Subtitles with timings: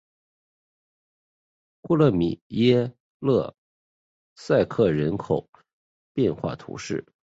[1.81, 3.55] 库勒米耶勒
[4.35, 5.47] 塞克人口
[6.15, 7.05] 变化图示